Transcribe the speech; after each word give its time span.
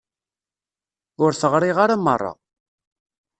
Ur 1.23 1.31
t-ɣriɣ 1.41 1.77
ara 1.83 1.95
merra. 2.05 2.31